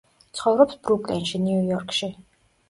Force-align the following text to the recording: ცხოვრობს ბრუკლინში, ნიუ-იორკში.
ცხოვრობს 0.37 0.79
ბრუკლინში, 0.87 1.43
ნიუ-იორკში. 1.45 2.11